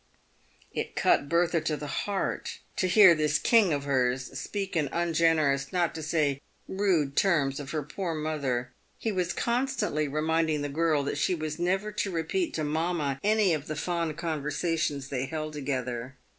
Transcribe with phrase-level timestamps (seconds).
[0.73, 5.13] It cut Bertha to the heart to hear this king of hers speak in un
[5.13, 8.71] generous, not to say rude, terms of her poor mother.
[8.97, 13.19] He was con stantly reminding the girl that she was never to repeat to mamma
[13.23, 16.15] any of the fond conversations they held together.